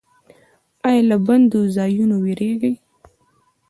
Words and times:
ایا 0.87 1.01
له 1.09 1.17
بندو 1.25 1.59
ځایونو 1.75 2.15
ویریږئ؟ 2.23 2.73